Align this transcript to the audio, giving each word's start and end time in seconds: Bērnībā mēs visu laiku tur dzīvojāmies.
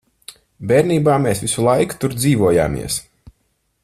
Bērnībā 0.71 1.17
mēs 1.27 1.43
visu 1.45 1.67
laiku 1.67 1.99
tur 2.05 2.17
dzīvojāmies. 2.23 2.97